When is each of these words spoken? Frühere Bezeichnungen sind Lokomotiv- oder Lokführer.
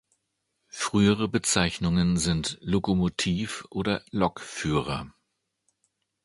Frühere 0.71 1.27
Bezeichnungen 1.27 2.17
sind 2.17 2.57
Lokomotiv- 2.61 3.67
oder 3.69 4.01
Lokführer. 4.09 5.13